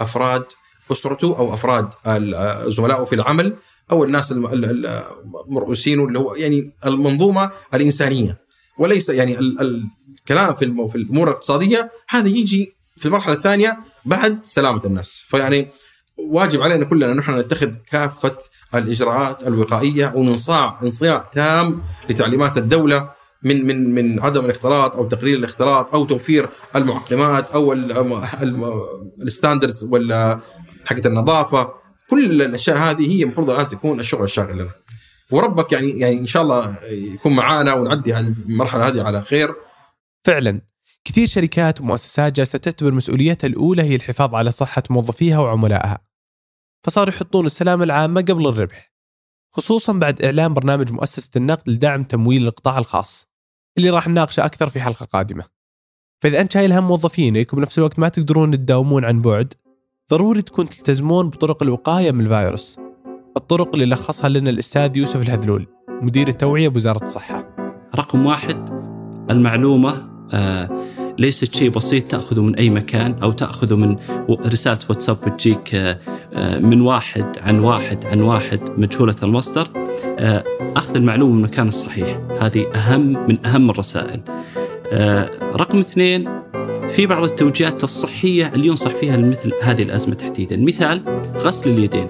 أفراد 0.00 0.44
أسرته 0.92 1.38
أو 1.38 1.54
أفراد 1.54 1.88
زملائه 2.70 3.04
في 3.04 3.14
العمل 3.14 3.54
أو 3.90 4.04
الناس 4.04 4.32
الم- 4.32 4.46
ال- 4.46 4.64
ال- 4.86 5.04
المرؤوسين 5.48 6.00
اللي 6.00 6.18
هو 6.18 6.34
يعني 6.34 6.72
المنظومة 6.86 7.50
الإنسانية. 7.74 8.38
وليس 8.78 9.08
يعني 9.08 9.38
ال- 9.38 9.60
ال- 9.60 9.84
الكلام 10.20 10.54
في 10.54 10.88
في 10.88 10.94
الأمور 10.96 11.28
الاقتصادية 11.28 11.90
هذا 12.08 12.28
يجي 12.28 12.72
في 12.96 13.06
المرحلة 13.06 13.34
الثانية 13.34 13.78
بعد 14.04 14.38
سلامة 14.44 14.80
الناس. 14.84 15.24
فيعني 15.28 15.68
واجب 16.18 16.62
علينا 16.62 16.84
كلنا 16.84 17.14
نحن 17.14 17.38
نتخذ 17.38 17.70
كافة 17.90 18.36
الإجراءات 18.74 19.46
الوقائية 19.46 20.12
وننصاع 20.16 20.78
انصياع 20.82 21.18
تام 21.34 21.82
لتعليمات 22.10 22.58
الدولة 22.58 23.10
من 23.44 23.66
من 23.66 23.94
من 23.94 24.20
عدم 24.22 24.44
الاختلاط 24.44 24.96
أو 24.96 25.08
تقليل 25.08 25.38
الاختلاط 25.38 25.94
أو 25.94 26.04
توفير 26.04 26.48
المعقمات 26.76 27.50
أو 27.50 27.72
ال- 27.72 27.92
الم- 28.42 28.72
الستاندردز 29.22 29.84
ولا 29.84 30.40
حقت 30.86 31.06
النظافة. 31.06 31.72
كل 32.10 32.42
الأشياء 32.42 32.76
هذه 32.76 33.12
هي 33.16 33.22
المفروض 33.22 33.50
الآن 33.50 33.68
تكون 33.68 34.00
الشغل 34.00 34.24
الشاغل 34.24 34.58
لنا. 34.58 34.70
وربك 35.30 35.72
يعني 35.72 35.90
يعني 35.90 36.18
إن 36.18 36.26
شاء 36.26 36.42
الله 36.42 36.76
يكون 36.90 37.32
معانا 37.36 37.74
ونعدي 37.74 38.18
المرحلة 38.18 38.88
هذه 38.88 39.02
على 39.02 39.20
خير. 39.20 39.54
فعلا. 40.24 40.60
كثير 41.04 41.26
شركات 41.26 41.80
ومؤسسات 41.80 42.32
جالسة 42.32 42.58
تعتبر 42.58 42.92
مسؤوليتها 42.92 43.48
الأولى 43.48 43.82
هي 43.82 43.94
الحفاظ 43.96 44.34
على 44.34 44.50
صحة 44.50 44.82
موظفيها 44.90 45.38
وعملائها. 45.38 45.98
فصاروا 46.84 47.14
يحطون 47.14 47.46
السلامة 47.46 47.84
العامة 47.84 48.20
قبل 48.20 48.46
الربح 48.46 48.92
خصوصا 49.50 49.92
بعد 49.92 50.22
إعلان 50.22 50.54
برنامج 50.54 50.92
مؤسسة 50.92 51.30
النقد 51.36 51.68
لدعم 51.70 52.04
تمويل 52.04 52.46
القطاع 52.46 52.78
الخاص. 52.78 53.31
اللي 53.78 53.90
راح 53.90 54.08
نناقشه 54.08 54.44
أكثر 54.44 54.68
في 54.68 54.80
حلقة 54.80 55.06
قادمة. 55.06 55.44
فإذا 56.22 56.40
أنت 56.40 56.52
شايل 56.52 56.72
هم 56.72 56.88
موظفينك 56.88 57.52
وبنفس 57.52 57.78
الوقت 57.78 57.98
ما 57.98 58.08
تقدرون 58.08 58.50
تداومون 58.50 59.04
عن 59.04 59.22
بعد 59.22 59.54
ضروري 60.10 60.42
تكون 60.42 60.68
تلتزمون 60.68 61.30
بطرق 61.30 61.62
الوقاية 61.62 62.12
من 62.12 62.20
الفيروس. 62.20 62.78
الطرق 63.36 63.74
اللي 63.74 63.86
لخصها 63.86 64.28
لنا 64.28 64.50
الأستاذ 64.50 64.96
يوسف 64.96 65.22
الهذلول 65.22 65.66
مدير 66.02 66.28
التوعية 66.28 66.68
بوزارة 66.68 67.04
الصحة. 67.04 67.56
رقم 67.96 68.26
واحد 68.26 68.68
المعلومة 69.30 70.08
آه 70.32 70.70
ليست 71.18 71.54
شيء 71.54 71.70
بسيط 71.70 72.10
تأخذه 72.10 72.42
من 72.42 72.56
أي 72.56 72.70
مكان 72.70 73.16
أو 73.22 73.32
تأخذه 73.32 73.76
من 73.76 73.96
رسالة 74.30 74.78
واتساب 74.88 75.16
بتجيك 75.26 75.74
آه 75.74 75.98
آه 76.34 76.58
من 76.58 76.80
واحد 76.80 77.26
عن 77.42 77.58
واحد 77.58 78.06
عن 78.06 78.20
واحد 78.20 78.60
مجهولة 78.78 79.16
المصدر. 79.22 79.68
آه 80.18 80.44
أخذ 80.76 80.96
المعلومة 80.96 81.32
من 81.32 81.38
المكان 81.38 81.68
الصحيح. 81.68 82.20
هذه 82.40 82.66
أهم 82.74 83.26
من 83.28 83.46
أهم 83.46 83.70
الرسائل. 83.70 84.20
رقم 85.42 85.78
اثنين 85.78 86.28
في 86.88 87.06
بعض 87.06 87.24
التوجيهات 87.24 87.84
الصحية 87.84 88.52
اللي 88.54 88.66
ينصح 88.66 88.94
فيها 88.94 89.16
مثل 89.16 89.52
هذه 89.62 89.82
الأزمة 89.82 90.14
تحديدا. 90.14 90.56
مثال 90.56 91.02
غسل 91.36 91.70
اليدين. 91.70 92.06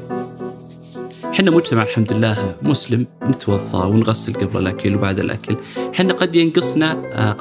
إحنا 1.33 1.51
مجتمع 1.51 1.83
الحمد 1.83 2.13
لله 2.13 2.57
مسلم 2.63 3.07
نتوضا 3.23 3.85
ونغسل 3.85 4.35
قبل 4.35 4.61
الأكل 4.61 4.95
وبعد 4.95 5.21
الأكل، 5.21 5.57
إحنا 5.95 6.13
قد 6.13 6.37
ينقصنا 6.37 6.93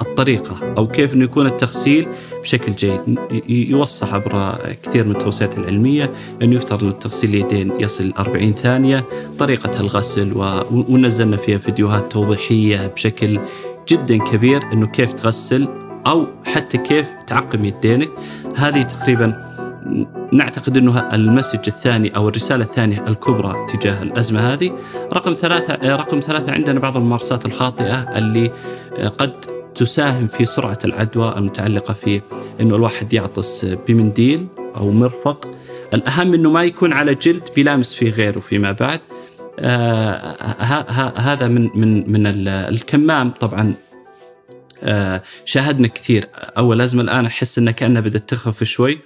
الطريقة 0.01 0.73
أو 0.77 0.87
كيف 0.87 1.13
إنه 1.13 1.23
يكون 1.23 1.45
التغسيل 1.45 2.07
بشكل 2.41 2.75
جيد، 2.75 3.19
يوصى 3.49 4.05
عبر 4.05 4.57
كثير 4.83 5.03
من 5.03 5.11
التوصيات 5.11 5.57
العلمية 5.57 6.11
انه 6.41 6.55
يفترض 6.55 6.83
ان 6.83 6.99
تغسيل 6.99 7.29
اليدين 7.29 7.71
يصل 7.79 8.13
40 8.19 8.53
ثانية، 8.53 9.05
طريقة 9.39 9.79
الغسل 9.79 10.33
ونزلنا 10.71 11.37
فيها 11.37 11.57
فيديوهات 11.57 12.11
توضيحية 12.11 12.87
بشكل 12.87 13.39
جدا 13.87 14.17
كبير 14.17 14.63
إنه 14.73 14.87
كيف 14.87 15.13
تغسل 15.13 15.67
أو 16.07 16.27
حتى 16.45 16.77
كيف 16.77 17.11
تعقم 17.27 17.65
يدينك، 17.65 18.09
هذه 18.55 18.81
تقريبا 18.81 19.50
نعتقد 20.31 20.77
إنه 20.77 21.13
المسج 21.13 21.59
الثاني 21.67 22.15
أو 22.15 22.29
الرسالة 22.29 22.63
الثانية 22.63 23.07
الكبرى 23.07 23.67
تجاه 23.73 24.03
الأزمة 24.03 24.53
هذه 24.53 24.77
رقم 25.13 25.33
ثلاثة 25.33 25.95
رقم 25.95 26.19
ثلاثة 26.19 26.51
عندنا 26.51 26.79
بعض 26.79 26.97
الممارسات 26.97 27.45
الخاطئة 27.45 28.17
اللي 28.17 28.51
قد 29.17 29.45
تساهم 29.75 30.27
في 30.27 30.45
سرعة 30.45 30.79
العدوى 30.85 31.37
المتعلقة 31.37 31.93
في 31.93 32.21
إنه 32.61 32.75
الواحد 32.75 33.13
يعطس 33.13 33.65
بمنديل 33.87 34.47
أو 34.77 34.91
مرفق. 34.91 35.51
الأهم 35.93 36.33
إنه 36.33 36.49
ما 36.49 36.63
يكون 36.63 36.93
على 36.93 37.15
جلد 37.15 37.49
بيلامس 37.55 37.93
فيه 37.93 38.09
غيره 38.09 38.39
فيما 38.39 38.71
بعد. 38.71 38.99
آه 39.59 40.35
هذا 41.17 41.47
من 41.47 41.69
من 41.75 42.11
من 42.11 42.47
الكمام 42.47 43.31
طبعا. 43.31 43.73
آه 44.83 45.21
شاهدنا 45.45 45.87
كثير. 45.87 46.27
أول 46.57 46.81
أزمة 46.81 47.01
الآن 47.03 47.25
أحس 47.25 47.57
انها 47.57 47.73
كانها 47.73 48.01
بدأت 48.01 48.29
تخف 48.29 48.63
شوي. 48.63 48.99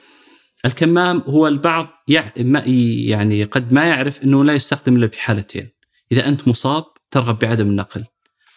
الكمام 0.66 1.24
هو 1.28 1.48
البعض 1.48 1.88
يعني 2.08 3.44
قد 3.44 3.74
ما 3.74 3.86
يعرف 3.86 4.24
إنه 4.24 4.44
لا 4.44 4.54
يستخدم 4.54 4.96
إلا 4.96 5.06
بحالتين. 5.06 5.72
إذا 6.12 6.28
أنت 6.28 6.48
مصاب 6.48 6.84
ترغب 7.12 7.40
بعدم 7.40 7.70
النقل 7.70 8.04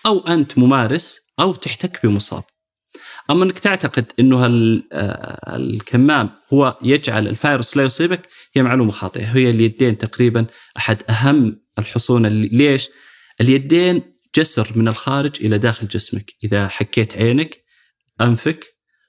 أو 0.07 0.19
أنت 0.19 0.59
ممارس 0.59 1.21
أو 1.40 1.55
تحتك 1.55 2.07
بمصاب. 2.07 2.45
أما 3.31 3.45
إنك 3.45 3.59
تعتقد 3.59 4.12
إنه 4.21 4.47
الكمام 5.47 6.31
هو 6.52 6.78
يجعل 6.83 7.28
الفيروس 7.28 7.76
لا 7.76 7.83
يصيبك 7.83 8.28
هي 8.55 8.62
معلومة 8.62 8.90
خاطئة. 8.90 9.25
هي 9.25 9.50
اليدين 9.50 9.99
تقريبا 9.99 10.47
أحد 10.76 11.02
أهم 11.11 11.61
الحصون 11.78 12.26
اللي 12.26 12.49
ليش؟ 12.49 12.88
اليدين 13.40 14.02
جسر 14.37 14.73
من 14.76 14.88
الخارج 14.88 15.45
إلى 15.45 15.59
داخل 15.59 15.88
جسمك. 15.88 16.33
إذا 16.45 16.69
حكيت 16.69 17.17
عينك 17.17 17.59
أنفك 18.21 18.64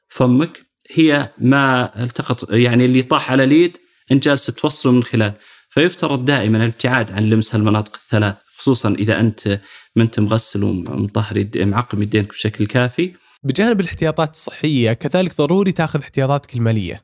فمك 0.08 0.69
هي 0.94 1.30
ما 1.38 1.92
التقط 2.04 2.52
يعني 2.52 2.86
اللي 2.86 3.02
طاح 3.02 3.32
على 3.32 3.44
اليد 3.44 3.78
انت 4.12 4.24
جالس 4.24 4.46
توصله 4.46 4.92
من 4.92 5.04
خلال 5.04 5.34
فيفترض 5.70 6.26
دائما 6.26 6.58
الابتعاد 6.58 7.12
عن 7.12 7.30
لمس 7.30 7.56
المناطق 7.56 7.96
الثلاث 7.96 8.38
خصوصا 8.58 8.94
إذا 8.94 9.20
أنت 9.20 9.60
ما 9.96 10.04
أنت 10.04 10.20
مغسل 10.20 10.64
ومطهر 10.64 11.48
معقم 11.56 12.02
يدينك 12.02 12.30
بشكل 12.30 12.66
كافي. 12.66 13.14
بجانب 13.44 13.82
الاحتياطات 13.82 14.30
الصحية 14.30 14.94
كذلك 14.94 15.38
ضروري 15.38 15.72
تأخذ 15.72 16.00
احتياطاتك 16.02 16.56
المالية. 16.56 17.02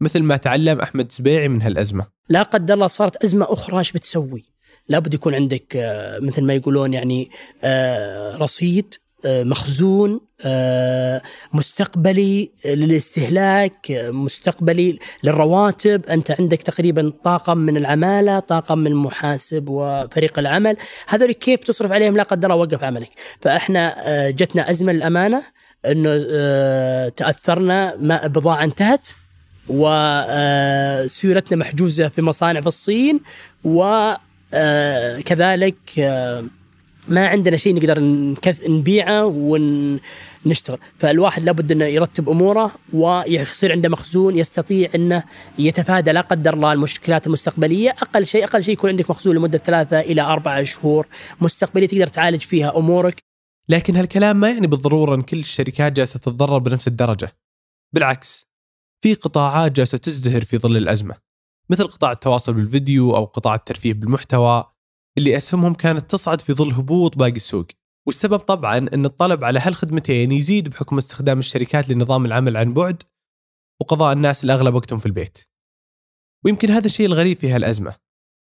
مثل 0.00 0.22
ما 0.22 0.36
تعلم 0.36 0.80
أحمد 0.80 1.12
سبيعي 1.12 1.48
من 1.48 1.62
هالأزمة. 1.62 2.06
لا 2.28 2.42
قدر 2.42 2.74
الله 2.74 2.86
صارت 2.86 3.24
أزمة 3.24 3.46
أخرى 3.48 3.78
إيش 3.78 3.92
بتسوي؟ 3.92 4.44
لابد 4.88 5.14
يكون 5.14 5.34
عندك 5.34 5.76
مثل 6.22 6.44
ما 6.44 6.54
يقولون 6.54 6.92
يعني 6.92 7.30
رصيد 8.34 8.94
مخزون 9.26 10.20
مستقبلي 11.52 12.50
للاستهلاك 12.64 13.86
مستقبلي 14.10 14.98
للرواتب. 15.22 16.06
أنت 16.06 16.30
عندك 16.30 16.62
تقريبا 16.62 17.12
طاقم 17.24 17.58
من 17.58 17.76
العمالة 17.76 18.38
طاقم 18.38 18.78
من 18.78 18.86
المحاسب 18.86 19.68
وفريق 19.68 20.38
العمل. 20.38 20.76
هذول 21.08 21.32
كيف 21.32 21.60
تصرف 21.60 21.92
عليهم؟ 21.92 22.16
لا 22.16 22.22
قدر 22.22 22.52
وقف 22.52 22.84
عملك. 22.84 23.10
فإحنا 23.40 23.96
جتنا 24.30 24.70
أزمة 24.70 24.92
للأمانة 24.92 25.42
أنه 25.86 26.18
تأثرنا 27.08 27.96
ما 27.96 28.26
بضاعة 28.26 28.64
انتهت 28.64 29.08
وسيولتنا 29.68 31.56
محجوزة 31.56 32.08
في 32.08 32.22
مصانع 32.22 32.60
في 32.60 32.66
الصين 32.66 33.20
وكذلك 33.64 34.20
ما 37.08 37.26
عندنا 37.26 37.56
شيء 37.56 37.74
نقدر 37.74 38.00
نكث 38.00 38.68
نبيعه 38.68 39.24
ونشتغل. 39.26 40.78
فالواحد 40.98 41.42
لابد 41.42 41.72
إنه 41.72 41.84
يرتب 41.84 42.28
أموره 42.28 42.74
ويصير 42.92 43.72
عنده 43.72 43.88
مخزون 43.88 44.36
يستطيع 44.36 44.90
إنه 44.94 45.24
يتفادى 45.58 46.12
لا 46.12 46.20
قدر 46.20 46.54
الله 46.54 46.72
المشكلات 46.72 47.26
المستقبلية. 47.26 47.90
أقل 47.90 48.26
شيء 48.26 48.44
أقل 48.44 48.62
شيء 48.62 48.72
يكون 48.72 48.90
عندك 48.90 49.10
مخزون 49.10 49.36
لمدة 49.36 49.58
ثلاثة 49.58 50.00
إلى 50.00 50.22
أربعة 50.22 50.62
شهور 50.62 51.06
مستقبلية 51.40 51.86
تقدر 51.86 52.06
تعالج 52.06 52.40
فيها 52.40 52.76
أمورك. 52.76 53.22
لكن 53.68 53.96
هالكلام 53.96 54.36
ما 54.36 54.50
يعني 54.50 54.66
بالضرورة 54.66 55.14
إن 55.14 55.22
كل 55.22 55.38
الشركات 55.38 55.92
جالسة 55.92 56.18
تتضرر 56.18 56.58
بنفس 56.58 56.88
الدرجة. 56.88 57.32
بالعكس 57.92 58.46
في 59.02 59.14
قطاعات 59.14 59.72
جالسة 59.72 59.98
تزدهر 59.98 60.44
في 60.44 60.58
ظل 60.58 60.76
الأزمة. 60.76 61.14
مثل 61.70 61.84
قطاع 61.84 62.12
التواصل 62.12 62.52
بالفيديو 62.52 63.16
أو 63.16 63.24
قطاع 63.24 63.54
الترفيه 63.54 63.92
بالمحتوى. 63.92 64.69
اللي 65.18 65.36
أسهمهم 65.36 65.74
كانت 65.74 66.10
تصعد 66.10 66.40
في 66.40 66.52
ظل 66.52 66.72
هبوط 66.72 67.16
باقي 67.16 67.36
السوق. 67.36 67.66
والسبب 68.06 68.38
طبعا 68.38 68.78
إن 68.78 69.04
الطلب 69.04 69.44
على 69.44 69.58
هالخدمتين 69.58 70.32
يزيد 70.32 70.68
بحكم 70.68 70.98
استخدام 70.98 71.38
الشركات 71.38 71.88
لنظام 71.88 72.26
العمل 72.26 72.56
عن 72.56 72.74
بعد 72.74 73.02
وقضاء 73.80 74.12
الناس 74.12 74.44
الأغلب 74.44 74.74
وقتهم 74.74 74.98
في 74.98 75.06
البيت. 75.06 75.38
ويمكن 76.44 76.70
هذا 76.70 76.86
الشيء 76.86 77.06
الغريب 77.06 77.36
في 77.36 77.50
هالأزمة. 77.50 77.96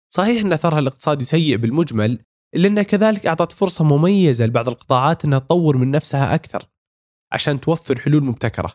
صحيح 0.09 0.41
إن 0.41 0.53
أثرها 0.53 0.79
الاقتصادي 0.79 1.25
سيء 1.25 1.57
بالمجمل 1.57 2.19
إلا 2.55 2.67
انها 2.67 2.83
كذلك 2.83 3.27
أعطت 3.27 3.51
فرصة 3.51 3.83
مميزة 3.83 4.45
لبعض 4.45 4.69
القطاعات 4.69 5.25
إنها 5.25 5.39
تطور 5.39 5.77
من 5.77 5.91
نفسها 5.91 6.35
أكثر 6.35 6.63
عشان 7.31 7.61
توفر 7.61 7.99
حلول 7.99 8.23
مبتكرة. 8.23 8.73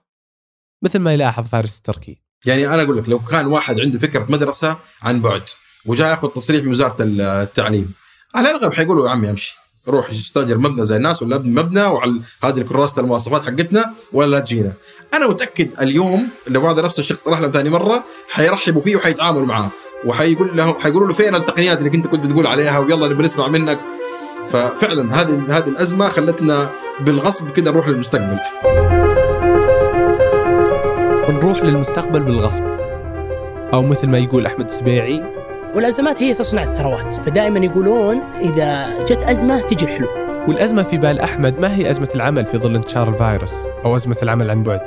مثل 0.84 0.98
ما 0.98 1.14
يلاحظ 1.14 1.48
فارس 1.48 1.78
التركي. 1.78 2.22
يعني 2.46 2.66
أنا 2.66 2.82
أقول 2.82 2.98
لك 2.98 3.08
لو 3.08 3.18
كان 3.18 3.46
واحد 3.46 3.80
عنده 3.80 3.98
فكرة 3.98 4.26
مدرسة 4.32 4.78
عن 5.00 5.22
بعد 5.22 5.42
وجاء 5.86 6.10
ياخذ 6.10 6.28
تصريح 6.28 6.64
من 6.64 6.70
وزارة 6.70 6.96
التعليم. 7.00 7.92
على 8.34 8.50
الأغلب 8.50 8.72
حيقولوا 8.72 9.06
يا 9.06 9.12
عمي 9.12 9.30
امشي. 9.30 9.56
روح 9.88 10.10
استأجر 10.10 10.58
مبنى 10.58 10.86
زي 10.86 10.96
الناس 10.96 11.22
ولا 11.22 11.36
ابني 11.36 11.62
مبنى 11.62 11.82
وعلى 11.82 12.20
هذه 12.44 12.60
كراسه 12.60 13.00
المواصفات 13.00 13.42
حقتنا 13.42 13.94
ولا 14.12 14.30
لا 14.30 14.40
تجينا. 14.40 14.72
أنا 15.14 15.28
متأكد 15.28 15.80
اليوم 15.80 16.28
لو 16.48 16.68
هذا 16.68 16.82
نفس 16.82 16.98
الشخص 16.98 17.28
راح 17.28 17.40
لهم 17.40 17.50
ثاني 17.50 17.70
مرة 17.70 18.04
حيرحبوا 18.28 18.82
فيه 18.82 18.96
وحيتعاملوا 18.96 19.46
معاه. 19.46 19.70
وحيقول 20.04 20.56
لهم 20.56 20.78
حيقولوا 20.78 21.08
له 21.08 21.14
فين 21.14 21.34
التقنيات 21.34 21.78
اللي 21.78 21.90
كنت 21.90 22.06
كنت 22.06 22.26
بتقول 22.26 22.46
عليها 22.46 22.78
ويلا 22.78 23.08
نبي 23.08 23.22
نسمع 23.22 23.48
منك. 23.48 23.80
ففعلا 24.48 25.20
هذه 25.20 25.56
هذه 25.56 25.68
الأزمة 25.68 26.08
خلتنا 26.08 26.70
بالغصب 27.00 27.52
كده 27.52 27.70
نروح 27.70 27.88
للمستقبل. 27.88 28.38
نروح 31.28 31.62
للمستقبل 31.62 32.20
بالغصب. 32.20 32.64
أو 33.74 33.82
مثل 33.82 34.08
ما 34.08 34.18
يقول 34.18 34.46
أحمد 34.46 34.64
السبيعي 34.64 35.39
والأزمات 35.74 36.22
هي 36.22 36.34
تصنع 36.34 36.62
الثروات 36.62 37.14
فدائما 37.14 37.64
يقولون 37.64 38.20
إذا 38.20 38.98
جت 39.00 39.22
أزمة 39.22 39.60
تجي 39.60 39.84
الحلول 39.84 40.44
والأزمة 40.48 40.82
في 40.82 40.96
بال 40.96 41.20
أحمد 41.20 41.58
ما 41.58 41.76
هي 41.76 41.90
أزمة 41.90 42.08
العمل 42.14 42.46
في 42.46 42.58
ظل 42.58 42.74
انتشار 42.74 43.08
الفيروس 43.08 43.54
أو 43.84 43.96
أزمة 43.96 44.16
العمل 44.22 44.50
عن 44.50 44.62
بعد؟ 44.62 44.80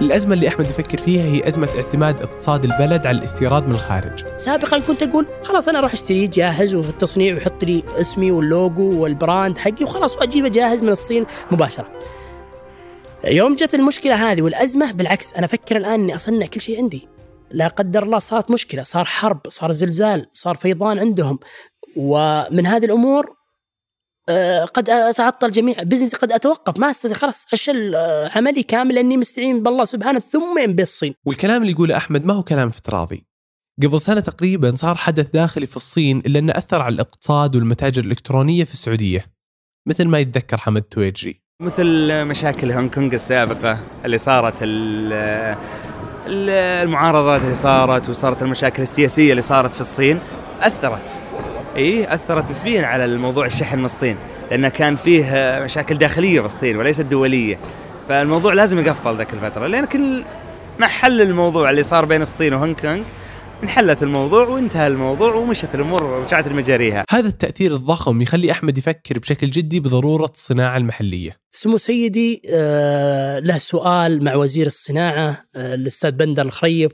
الأزمة 0.00 0.34
اللي 0.34 0.48
أحمد 0.48 0.66
يفكر 0.66 0.98
فيها 0.98 1.24
هي 1.24 1.48
أزمة 1.48 1.68
اعتماد 1.76 2.22
اقتصاد 2.22 2.64
البلد 2.64 3.06
على 3.06 3.18
الاستيراد 3.18 3.68
من 3.68 3.74
الخارج. 3.74 4.24
سابقا 4.36 4.78
كنت 4.78 5.02
أقول 5.02 5.26
خلاص 5.42 5.68
أنا 5.68 5.78
أروح 5.78 5.92
أشتري 5.92 6.26
جاهز 6.26 6.74
وفي 6.74 6.88
التصنيع 6.88 7.34
ويحط 7.34 7.64
لي 7.64 7.82
اسمي 8.00 8.30
وال 8.30 8.54
logo 8.54 9.02
وال 9.02 9.18
brand 9.18 9.58
حقي 9.58 9.84
وخلاص 9.84 10.16
وأجيبه 10.16 10.48
جاهز 10.48 10.82
من 10.82 10.88
الصين 10.88 11.26
مباشرة. 11.50 11.86
يوم 13.24 13.54
جت 13.54 13.74
المشكلة 13.74 14.14
هذه 14.14 14.42
والأزمة 14.42 14.92
بالعكس 14.92 15.34
أنا 15.34 15.44
أفكر 15.44 15.76
الآن 15.76 15.94
إني 15.94 16.14
أصنع 16.14 16.46
كل 16.46 16.60
شيء 16.60 16.78
عندي. 16.78 17.08
لا 17.50 17.68
قدر 17.68 18.02
الله 18.02 18.18
صارت 18.18 18.50
مشكلة 18.50 18.82
صار 18.82 19.04
حرب 19.04 19.40
صار 19.48 19.72
زلزال 19.72 20.26
صار 20.32 20.56
فيضان 20.56 20.98
عندهم. 20.98 21.38
ومن 21.96 22.66
هذه 22.66 22.84
الأمور 22.84 23.40
آه، 24.28 24.64
قد 24.64 24.90
أتعطل 24.90 25.50
جميع 25.50 25.82
business 25.82 26.12
ي 26.12 26.16
قد 26.16 26.32
أتوقف. 26.32 26.78
ما 26.78 26.90
استطيع 26.90 27.16
خلاص 27.16 27.46
أشل 27.52 27.94
آه، 27.94 28.30
عملي 28.36 28.62
كامل 28.62 28.94
لاني 28.94 29.16
مستعين 29.16 29.62
بالله 29.62 29.84
سبحانه 29.84 30.18
ثم 30.18 30.66
بالصين. 30.66 31.14
والكلام 31.26 31.62
اللي 31.62 31.72
يقوله 31.72 31.96
أحمد 31.96 32.24
ما 32.24 32.34
هو 32.34 32.42
كلام 32.42 32.68
افتراضي 32.68 33.26
قبل 33.82 34.00
سنة 34.00 34.20
تقريبا 34.20 34.74
صار 34.76 34.94
حدث 34.94 35.30
داخلي 35.30 35.66
في 35.66 35.76
الصين 35.76 36.18
إلا 36.18 36.38
أنه 36.38 36.52
أثر 36.56 36.82
على 36.82 36.94
الاقتصاد 36.94 37.56
والمتاجر 37.56 38.02
الإلكترونية 38.02 38.64
في 38.64 38.72
السعودية. 38.72 39.24
مثل 39.88 40.04
ما 40.04 40.18
يتذكر 40.18 40.56
حمد 40.56 40.82
تويجري 40.82 41.40
مثل 41.62 42.24
مشاكل 42.24 42.72
هونغ 42.72 42.88
كونغ 42.88 43.14
السابقة 43.14 43.78
اللي 44.04 44.18
صارت 44.18 44.54
المعارضات 46.30 47.42
اللي 47.42 47.54
صارت 47.54 48.08
وصارت 48.08 48.42
المشاكل 48.42 48.82
السياسية 48.82 49.30
اللي 49.30 49.42
صارت 49.42 49.74
في 49.74 49.80
الصين 49.80 50.20
أثرت. 50.62 51.18
إيه 51.76 52.14
أثرت 52.14 52.50
نسبيا 52.50 52.86
على 52.86 53.04
الموضوع 53.04 53.46
الشحن 53.46 53.78
من 53.78 53.84
الصين 53.84 54.16
لأنه 54.50 54.68
كان 54.68 54.96
فيه 54.96 55.58
مشاكل 55.64 55.94
داخلية 55.94 56.40
في 56.40 56.46
الصين 56.46 56.76
وليست 56.76 57.00
دولية. 57.00 57.58
فالموضوع 58.08 58.52
لازم 58.52 58.78
يقفل 58.78 59.16
ذاك 59.16 59.32
الفترة 59.34 59.66
لكن 59.66 60.22
مع 60.78 60.86
حل 60.86 61.20
الموضوع 61.20 61.70
اللي 61.70 61.82
صار 61.82 62.04
بين 62.04 62.22
الصين 62.22 62.54
وهونغ 62.54 62.74
كونغ 62.74 63.02
انحلت 63.62 64.02
الموضوع 64.02 64.48
وانتهى 64.48 64.86
الموضوع 64.86 65.34
ومشت 65.34 65.74
الأمور 65.74 66.04
ورجعت 66.04 66.48
لمجاريها. 66.48 67.04
هذا 67.10 67.28
التأثير 67.28 67.74
الضخم 67.74 68.22
يخلي 68.22 68.50
أحمد 68.50 68.78
يفكر 68.78 69.18
بشكل 69.18 69.50
جدي 69.50 69.80
بضرورة 69.80 70.30
الصناعة 70.34 70.76
المحلية. 70.76 71.36
سمو 71.52 71.76
سيدي 71.76 72.42
آه، 72.48 73.38
له 73.38 73.58
سؤال 73.58 74.24
مع 74.24 74.34
وزير 74.34 74.66
الصناعة 74.66 75.42
آه، 75.56 75.74
الأستاذ 75.74 76.10
بندر 76.10 76.42
الخريف 76.42 76.92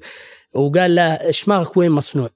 وقال 0.55 0.95
له 0.95 1.31
شماغك 1.31 1.77
وين 1.77 1.91
مصنوع؟ 1.91 2.29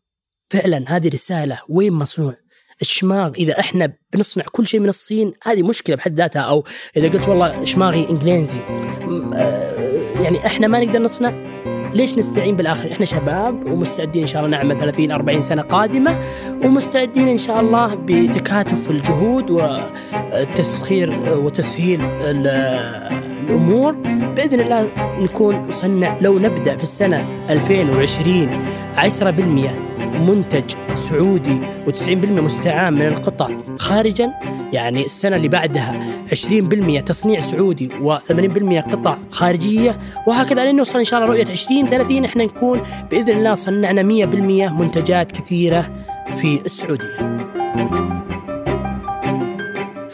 فعلا 0.50 0.84
هذه 0.88 1.08
رسالة 1.08 1.58
وين 1.68 1.92
مصنوع؟ 1.92 2.34
الشماغ 2.82 3.32
إذا 3.34 3.60
إحنا 3.60 3.92
بنصنع 4.12 4.44
كل 4.52 4.66
شيء 4.66 4.80
من 4.80 4.88
الصين 4.88 5.32
هذه 5.42 5.62
مشكلة 5.62 5.96
بحد 5.96 6.14
ذاتها. 6.20 6.42
أو 6.42 6.64
إذا 6.96 7.08
قلت 7.08 7.28
والله 7.28 7.64
شماغي 7.64 8.08
إنجليزي. 8.10 8.58
آه، 9.34 10.20
يعني 10.20 10.46
إحنا 10.46 10.66
ما 10.66 10.84
نقدر 10.84 11.02
نصنع؟ 11.02 11.69
ليش 11.94 12.18
نستعين 12.18 12.56
بالآخر؟ 12.56 12.92
إحنا 12.92 13.06
شباب 13.06 13.72
ومستعدين 13.72 14.22
إن 14.22 14.26
شاء 14.28 14.44
الله 14.44 14.56
نعمل 14.58 14.78
30 14.80 15.10
40 15.10 15.40
سنة 15.42 15.62
قادمة 15.62 16.18
ومستعدين 16.64 17.28
إن 17.28 17.38
شاء 17.38 17.60
الله 17.60 17.94
بتكاتف 18.06 18.90
الجهود 18.90 19.50
والتسخير 19.50 21.18
وتسهيل 21.44 22.00
ال- 22.02 23.10
الأمور 23.48 23.92
بإذن 24.36 24.60
الله 24.60 24.88
نكون 25.20 25.70
صنع 25.70 26.16
لو 26.20 26.38
نبدأ 26.38 26.76
في 26.76 26.82
السنة 26.82 27.26
2020 27.50 28.48
10% 28.96 29.89
منتج 30.18 30.64
سعودي 30.94 31.60
و90% 31.86 32.08
مستعان 32.30 32.92
من 32.92 33.06
القطع. 33.06 33.48
خارجا 33.78 34.32
يعني 34.72 35.04
السنة 35.06 35.36
اللي 35.36 35.48
بعدها 35.48 36.00
20% 36.30 37.02
تصنيع 37.04 37.40
سعودي 37.40 37.88
و80% 37.88 38.90
قطع 38.92 39.18
خارجية 39.30 39.98
وهكذا 40.26 40.64
لين 40.64 40.76
نوصل 40.76 40.98
إن 40.98 41.04
شاء 41.04 41.20
الله 41.20 41.32
رؤية 41.32 41.50
20 41.50 41.86
30 41.86 42.24
إحنا 42.24 42.44
نكون 42.44 42.80
بإذن 43.10 43.36
الله 43.38 43.54
صنعنا 43.54 44.02
100% 44.02 44.72
منتجات 44.72 45.32
كثيرة 45.32 45.90
في 46.40 46.60
السعودية. 46.64 47.16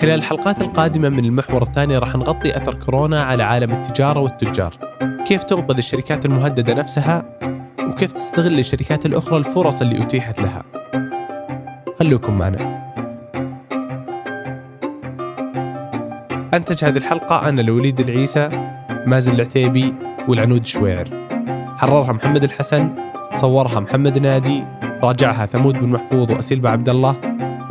خلال 0.00 0.14
الحلقات 0.14 0.60
القادمة 0.60 1.08
من 1.08 1.24
المحور 1.24 1.62
الثاني 1.62 1.98
راح 1.98 2.16
نغطي 2.16 2.56
أثر 2.56 2.74
كورونا 2.74 3.22
على 3.22 3.42
عالم 3.42 3.72
التجارة 3.72 4.20
والتجار. 4.20 4.74
كيف 5.26 5.42
تنقذ 5.42 5.76
الشركات 5.76 6.26
المهددة 6.26 6.74
نفسها؟ 6.74 7.24
وكيف 7.88 8.12
تستغل 8.12 8.58
الشركات 8.58 9.06
الأخرى 9.06 9.38
الفرص 9.38 9.82
اللي 9.82 10.02
أتيحت 10.02 10.40
لها. 10.40 10.62
خلوكم 11.98 12.38
معنا. 12.38 12.86
أنتج 16.54 16.84
هذه 16.84 16.96
الحلقة 16.96 17.48
أنا 17.48 17.60
الوليد 17.60 18.00
العيسى 18.00 18.50
مازن 19.06 19.32
العتيبي 19.32 19.94
والعنود 20.28 20.60
الشويعر 20.60 21.04
حررها 21.78 22.12
محمد 22.12 22.44
الحسن 22.44 22.90
صورها 23.34 23.80
محمد 23.80 24.18
نادي 24.18 24.64
راجعها 25.02 25.46
ثمود 25.46 25.74
بن 25.74 25.88
محفوظ 25.88 26.30
وأسيل 26.30 26.66
عبد 26.66 26.88
الله 26.88 27.16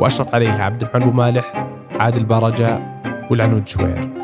وأشرف 0.00 0.34
عليها 0.34 0.64
عبد 0.64 0.82
الرحمن 0.82 1.02
أبو 1.02 1.10
مالح 1.12 1.68
عادل 2.00 2.24
بارجاء 2.24 3.00
والعنود 3.30 3.68
شوير 3.68 4.15